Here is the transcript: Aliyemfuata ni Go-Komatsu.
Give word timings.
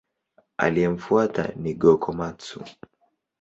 Aliyemfuata 0.57 1.53
ni 1.55 1.73
Go-Komatsu. 1.81 2.61